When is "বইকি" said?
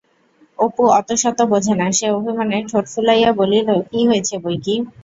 4.43-4.75